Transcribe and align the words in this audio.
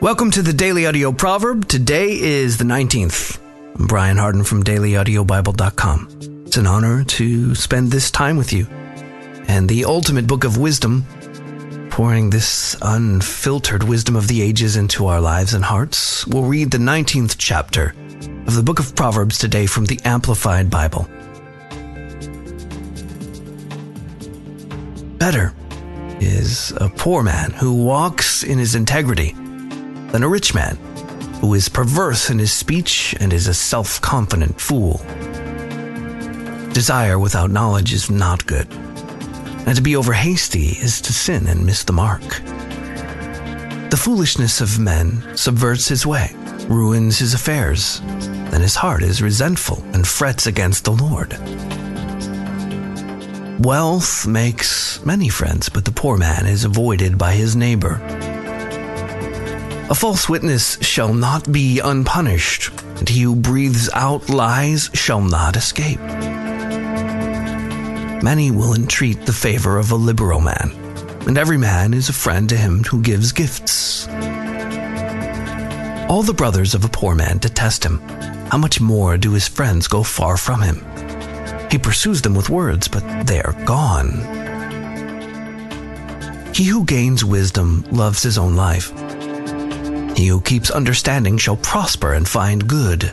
Welcome 0.00 0.30
to 0.30 0.42
the 0.42 0.52
Daily 0.52 0.86
Audio 0.86 1.10
Proverb. 1.10 1.66
Today 1.66 2.20
is 2.20 2.56
the 2.56 2.64
19th. 2.64 3.40
I'm 3.76 3.88
Brian 3.88 4.16
Hardin 4.16 4.44
from 4.44 4.62
dailyaudiobible.com. 4.62 6.44
It's 6.46 6.56
an 6.56 6.68
honor 6.68 7.02
to 7.02 7.56
spend 7.56 7.90
this 7.90 8.12
time 8.12 8.36
with 8.36 8.52
you 8.52 8.68
and 9.48 9.68
the 9.68 9.86
ultimate 9.86 10.28
book 10.28 10.44
of 10.44 10.56
wisdom, 10.56 11.04
pouring 11.90 12.30
this 12.30 12.76
unfiltered 12.80 13.82
wisdom 13.82 14.14
of 14.14 14.28
the 14.28 14.40
ages 14.40 14.76
into 14.76 15.06
our 15.06 15.20
lives 15.20 15.52
and 15.52 15.64
hearts. 15.64 16.24
We'll 16.28 16.44
read 16.44 16.70
the 16.70 16.78
19th 16.78 17.34
chapter 17.36 17.92
of 18.46 18.54
the 18.54 18.62
book 18.62 18.78
of 18.78 18.94
Proverbs 18.94 19.36
today 19.36 19.66
from 19.66 19.86
the 19.86 20.00
Amplified 20.04 20.70
Bible. 20.70 21.08
Better 25.18 25.52
is 26.20 26.72
a 26.76 26.88
poor 26.88 27.24
man 27.24 27.50
who 27.50 27.82
walks 27.82 28.44
in 28.44 28.58
his 28.58 28.76
integrity 28.76 29.34
than 30.08 30.22
a 30.22 30.28
rich 30.28 30.54
man 30.54 30.76
who 31.40 31.54
is 31.54 31.68
perverse 31.68 32.30
in 32.30 32.38
his 32.38 32.52
speech 32.52 33.14
and 33.20 33.32
is 33.32 33.46
a 33.46 33.54
self 33.54 34.00
confident 34.00 34.60
fool. 34.60 35.00
Desire 36.72 37.18
without 37.18 37.50
knowledge 37.50 37.92
is 37.92 38.10
not 38.10 38.46
good, 38.46 38.66
and 39.66 39.76
to 39.76 39.82
be 39.82 39.96
over 39.96 40.12
hasty 40.12 40.76
is 40.80 41.00
to 41.02 41.12
sin 41.12 41.46
and 41.46 41.64
miss 41.64 41.84
the 41.84 41.92
mark. 41.92 42.22
The 43.90 44.00
foolishness 44.00 44.60
of 44.60 44.78
men 44.78 45.36
subverts 45.36 45.88
his 45.88 46.06
way, 46.06 46.32
ruins 46.68 47.18
his 47.18 47.34
affairs, 47.34 48.00
then 48.50 48.60
his 48.60 48.74
heart 48.76 49.02
is 49.02 49.22
resentful 49.22 49.82
and 49.92 50.06
frets 50.06 50.46
against 50.46 50.84
the 50.84 50.92
Lord. 50.92 51.32
Wealth 53.64 54.26
makes 54.26 55.04
many 55.04 55.28
friends, 55.28 55.68
but 55.68 55.84
the 55.84 55.90
poor 55.90 56.16
man 56.16 56.46
is 56.46 56.64
avoided 56.64 57.18
by 57.18 57.32
his 57.32 57.56
neighbor. 57.56 58.00
A 59.90 59.94
false 59.94 60.28
witness 60.28 60.76
shall 60.82 61.14
not 61.14 61.50
be 61.50 61.80
unpunished, 61.80 62.70
and 62.98 63.08
he 63.08 63.22
who 63.22 63.34
breathes 63.34 63.88
out 63.94 64.28
lies 64.28 64.90
shall 64.92 65.22
not 65.22 65.56
escape. 65.56 65.98
Many 68.22 68.50
will 68.50 68.74
entreat 68.74 69.24
the 69.24 69.32
favor 69.32 69.78
of 69.78 69.90
a 69.90 69.94
liberal 69.94 70.42
man, 70.42 70.72
and 71.26 71.38
every 71.38 71.56
man 71.56 71.94
is 71.94 72.10
a 72.10 72.12
friend 72.12 72.50
to 72.50 72.56
him 72.56 72.84
who 72.84 73.00
gives 73.00 73.32
gifts. 73.32 74.06
All 76.10 76.22
the 76.22 76.34
brothers 76.36 76.74
of 76.74 76.84
a 76.84 76.90
poor 76.90 77.14
man 77.14 77.38
detest 77.38 77.82
him. 77.82 77.98
How 78.50 78.58
much 78.58 78.82
more 78.82 79.16
do 79.16 79.32
his 79.32 79.48
friends 79.48 79.88
go 79.88 80.02
far 80.02 80.36
from 80.36 80.60
him? 80.60 80.84
He 81.70 81.78
pursues 81.78 82.20
them 82.20 82.34
with 82.34 82.50
words, 82.50 82.88
but 82.88 83.26
they 83.26 83.40
are 83.40 83.56
gone. 83.64 84.10
He 86.52 86.64
who 86.64 86.84
gains 86.84 87.24
wisdom 87.24 87.86
loves 87.90 88.22
his 88.22 88.36
own 88.36 88.54
life 88.54 88.92
he 90.18 90.26
who 90.26 90.40
keeps 90.40 90.68
understanding 90.72 91.38
shall 91.38 91.56
prosper 91.58 92.14
and 92.14 92.28
find 92.28 92.66
good. 92.66 93.04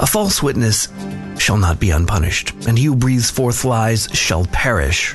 A 0.00 0.06
false 0.06 0.42
witness 0.42 0.88
shall 1.38 1.58
not 1.58 1.78
be 1.78 1.90
unpunished, 1.90 2.52
and 2.66 2.76
he 2.76 2.86
who 2.86 2.96
breathes 2.96 3.30
forth 3.30 3.64
lies 3.64 4.08
shall 4.12 4.44
perish. 4.46 5.14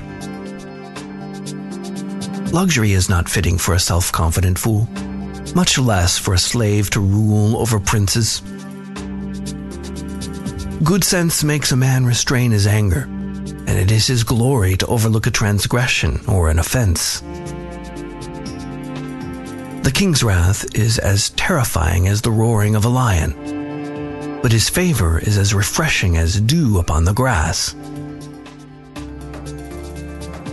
Luxury 2.54 2.94
is 2.94 3.10
not 3.10 3.28
fitting 3.28 3.58
for 3.58 3.74
a 3.74 3.80
self 3.80 4.14
confident 4.14 4.58
fool, 4.58 4.88
much 5.54 5.78
less 5.78 6.18
for 6.18 6.34
a 6.34 6.40
slave 6.40 6.90
to 6.92 7.02
rule 7.02 7.58
over 7.58 7.82
princes. 7.82 8.40
Good 10.86 11.04
sense 11.04 11.44
makes 11.44 11.74
a 11.74 11.76
man 11.76 12.06
restrain 12.06 12.52
his 12.52 12.66
anger, 12.66 13.02
and 13.02 13.72
it 13.72 13.92
is 13.92 14.08
his 14.08 14.24
glory 14.24 14.78
to 14.78 14.88
overlook 14.88 15.28
a 15.28 15.32
transgression 15.32 16.22
or 16.30 16.50
an 16.50 16.60
offense. 16.60 17.22
The 19.84 19.92
king's 19.92 20.24
wrath 20.24 20.64
is 20.76 20.98
as 20.98 21.32
terrifying 21.32 22.08
as 22.08 22.22
the 22.22 22.32
roaring 22.32 22.74
of 22.76 22.86
a 22.86 22.90
lion, 22.90 24.40
but 24.42 24.54
his 24.54 24.70
favor 24.70 25.20
is 25.20 25.38
as 25.38 25.54
refreshing 25.54 26.16
as 26.16 26.40
dew 26.40 26.80
upon 26.80 27.04
the 27.04 27.12
grass. 27.12 27.76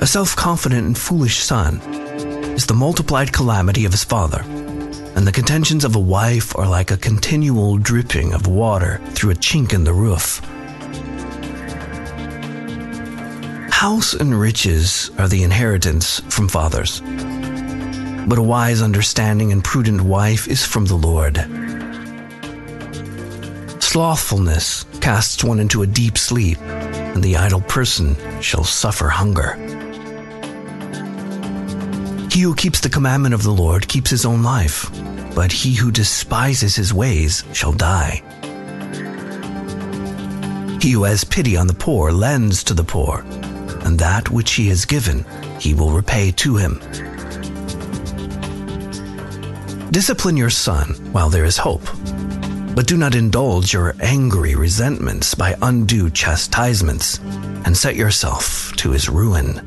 A 0.01 0.07
self 0.07 0.35
confident 0.35 0.85
and 0.85 0.99
foolish 0.99 1.39
son 1.39 1.77
is 2.57 2.67
the 2.67 2.75
multiplied 2.75 3.33
calamity 3.33 3.85
of 3.85 3.93
his 3.93 4.03
father, 4.03 4.43
and 5.15 5.25
the 5.25 5.33
contentions 5.33 5.85
of 5.85 5.95
a 5.95 6.01
wife 6.01 6.57
are 6.59 6.67
like 6.67 6.91
a 6.91 6.97
continual 6.97 7.79
dripping 7.79 8.33
of 8.33 8.49
water 8.49 9.01
through 9.11 9.31
a 9.31 9.37
chink 9.37 9.73
in 9.73 9.85
the 9.85 9.93
roof. 9.93 10.41
House 13.73 14.13
and 14.13 14.41
riches 14.41 15.13
are 15.19 15.29
the 15.29 15.45
inheritance 15.45 16.19
from 16.29 16.49
fathers 16.49 17.01
but 18.27 18.39
a 18.39 18.43
wise, 18.43 18.83
understanding, 18.83 19.53
and 19.53 19.65
prudent 19.65 20.01
wife 20.01 20.49
is 20.49 20.65
from 20.65 20.87
the 20.87 20.95
Lord. 20.95 21.37
Slothfulness 23.83 24.85
casts 25.01 25.43
one 25.43 25.59
into 25.59 25.83
a 25.83 25.87
deep 25.87 26.17
sleep, 26.17 26.59
and 26.61 27.23
the 27.23 27.37
idle 27.37 27.61
person 27.63 28.17
shall 28.41 28.65
suffer 28.65 29.09
hunger. 29.09 29.57
He 32.31 32.43
who 32.43 32.55
keeps 32.55 32.81
the 32.81 32.89
commandment 32.89 33.35
of 33.35 33.43
the 33.43 33.51
Lord 33.51 33.89
keeps 33.89 34.11
his 34.11 34.25
own 34.25 34.43
life, 34.43 34.89
but 35.35 35.51
he 35.51 35.75
who 35.75 35.91
despises 35.91 36.77
his 36.77 36.95
ways 36.95 37.45
shall 37.53 37.73
die. 37.73 38.23
He 40.81 40.93
who 40.93 41.05
has 41.05 41.25
pity 41.25 41.57
on 41.57 41.67
the 41.67 41.75
poor 41.75 42.13
lends 42.13 42.63
to 42.65 42.75
the 42.75 42.85
poor, 42.85 43.25
and 43.85 43.99
that 43.99 44.31
which 44.31 44.53
he 44.53 44.69
has 44.69 44.85
given 44.85 45.25
he 45.59 45.75
will 45.75 45.91
repay 45.91 46.31
to 46.33 46.57
him. 46.57 46.81
Discipline 49.91 50.37
your 50.37 50.51
son 50.51 50.95
while 51.11 51.31
there 51.31 51.45
is 51.45 51.56
hope, 51.56 51.83
but 52.77 52.87
do 52.87 52.97
not 52.97 53.17
indulge 53.17 53.73
your 53.73 53.97
angry 53.99 54.55
resentments 54.55 55.34
by 55.34 55.56
undue 55.62 56.11
chastisements 56.11 57.19
and 57.65 57.77
set 57.77 57.97
yourself 57.97 58.73
to 58.77 58.93
his 58.93 59.09
ruin. 59.09 59.61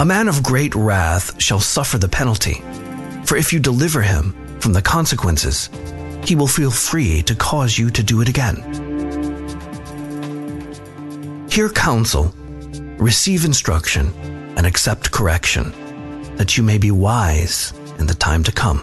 A 0.00 0.04
man 0.04 0.26
of 0.26 0.42
great 0.42 0.74
wrath 0.74 1.40
shall 1.40 1.60
suffer 1.60 1.96
the 1.96 2.08
penalty, 2.08 2.60
for 3.24 3.36
if 3.36 3.52
you 3.52 3.60
deliver 3.60 4.02
him 4.02 4.34
from 4.58 4.72
the 4.72 4.82
consequences, 4.82 5.70
he 6.24 6.34
will 6.34 6.48
feel 6.48 6.72
free 6.72 7.22
to 7.22 7.36
cause 7.36 7.78
you 7.78 7.88
to 7.90 8.02
do 8.02 8.20
it 8.20 8.28
again. 8.28 8.56
Hear 11.48 11.68
counsel, 11.68 12.34
receive 12.98 13.44
instruction, 13.44 14.12
and 14.56 14.66
accept 14.66 15.12
correction 15.12 15.72
that 16.40 16.56
you 16.56 16.62
may 16.62 16.78
be 16.78 16.90
wise 16.90 17.74
in 17.98 18.06
the 18.06 18.14
time 18.14 18.42
to 18.42 18.50
come. 18.50 18.80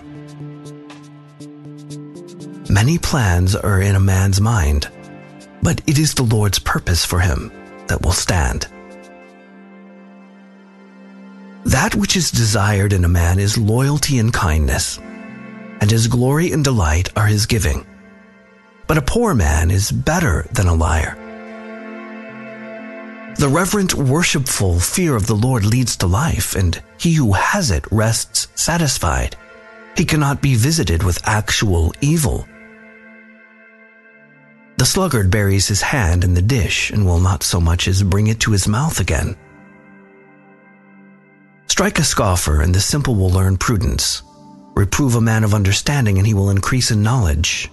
Many 2.69 2.99
plans 2.99 3.55
are 3.55 3.81
in 3.81 3.95
a 3.95 3.99
man's 3.99 4.39
mind, 4.39 4.87
but 5.63 5.81
it 5.87 5.97
is 5.97 6.13
the 6.13 6.21
Lord's 6.21 6.59
purpose 6.59 7.03
for 7.03 7.19
him 7.19 7.51
that 7.87 8.03
will 8.03 8.11
stand. 8.11 8.67
That 11.65 11.95
which 11.95 12.15
is 12.15 12.29
desired 12.29 12.93
in 12.93 13.03
a 13.03 13.09
man 13.09 13.39
is 13.39 13.57
loyalty 13.57 14.19
and 14.19 14.31
kindness, 14.31 14.99
and 15.81 15.89
his 15.89 16.05
glory 16.05 16.51
and 16.51 16.63
delight 16.63 17.09
are 17.17 17.25
his 17.25 17.47
giving. 17.47 17.87
But 18.85 18.99
a 18.99 19.01
poor 19.01 19.33
man 19.33 19.71
is 19.71 19.91
better 19.91 20.45
than 20.51 20.67
a 20.67 20.75
liar 20.75 21.17
the 23.37 23.47
reverent, 23.47 23.93
worshipful 23.93 24.79
fear 24.79 25.15
of 25.15 25.27
the 25.27 25.35
Lord 25.35 25.63
leads 25.63 25.95
to 25.97 26.07
life, 26.07 26.55
and 26.55 26.81
he 26.97 27.13
who 27.13 27.33
has 27.33 27.69
it 27.69 27.85
rests 27.91 28.47
satisfied. 28.55 29.35
He 29.95 30.05
cannot 30.05 30.41
be 30.41 30.55
visited 30.55 31.03
with 31.03 31.27
actual 31.27 31.93
evil. 32.01 32.47
The 34.77 34.85
sluggard 34.85 35.31
buries 35.31 35.67
his 35.67 35.81
hand 35.81 36.23
in 36.23 36.33
the 36.33 36.41
dish 36.41 36.91
and 36.91 37.05
will 37.05 37.19
not 37.19 37.43
so 37.43 37.59
much 37.59 37.87
as 37.87 38.03
bring 38.03 38.27
it 38.27 38.39
to 38.41 38.51
his 38.51 38.67
mouth 38.67 38.99
again. 38.99 39.35
Strike 41.67 41.99
a 41.99 42.03
scoffer, 42.03 42.61
and 42.61 42.73
the 42.73 42.79
simple 42.79 43.15
will 43.15 43.29
learn 43.29 43.57
prudence. 43.57 44.23
Reprove 44.75 45.15
a 45.15 45.21
man 45.21 45.43
of 45.43 45.53
understanding, 45.53 46.17
and 46.17 46.25
he 46.25 46.33
will 46.33 46.49
increase 46.49 46.89
in 46.91 47.03
knowledge. 47.03 47.69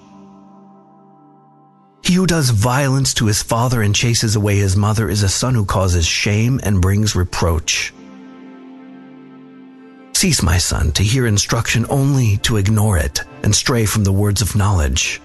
He 2.04 2.12
who 2.12 2.26
does 2.26 2.50
violence 2.50 3.14
to 3.14 3.26
his 3.26 3.42
father 3.42 3.80
and 3.80 3.94
chases 3.94 4.36
away 4.36 4.56
his 4.56 4.76
mother 4.76 5.08
is 5.08 5.22
a 5.22 5.28
son 5.28 5.54
who 5.54 5.64
causes 5.64 6.06
shame 6.06 6.60
and 6.62 6.82
brings 6.82 7.16
reproach. 7.16 7.94
Cease, 10.12 10.42
my 10.42 10.58
son, 10.58 10.92
to 10.92 11.02
hear 11.02 11.26
instruction 11.26 11.86
only 11.88 12.36
to 12.38 12.58
ignore 12.58 12.98
it 12.98 13.22
and 13.42 13.54
stray 13.54 13.86
from 13.86 14.04
the 14.04 14.12
words 14.12 14.42
of 14.42 14.54
knowledge. 14.54 15.22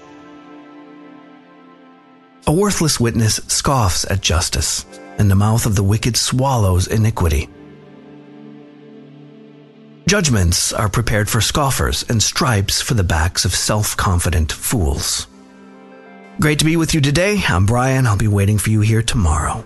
A 2.47 2.53
worthless 2.53 2.97
witness 2.97 3.41
scoffs 3.47 4.09
at 4.09 4.21
justice, 4.21 4.85
and 5.17 5.29
the 5.29 5.35
mouth 5.35 5.65
of 5.65 5.75
the 5.75 5.83
wicked 5.83 6.15
swallows 6.15 6.87
iniquity. 6.87 7.49
Judgments 10.07 10.71
are 10.71 10.89
prepared 10.89 11.29
for 11.29 11.41
scoffers 11.41 12.05
and 12.09 12.23
stripes 12.23 12.81
for 12.81 12.93
the 12.93 13.03
backs 13.03 13.43
of 13.43 13.53
self 13.53 13.97
confident 13.97 14.51
fools. 14.51 15.27
Great 16.39 16.59
to 16.59 16.65
be 16.65 16.77
with 16.77 16.94
you 16.94 17.01
today. 17.01 17.44
I'm 17.50 17.65
Brian. 17.65 18.07
I'll 18.07 18.15
be 18.15 18.30
waiting 18.30 18.57
for 18.57 18.69
you 18.69 18.80
here 18.80 19.03
tomorrow. 19.03 19.65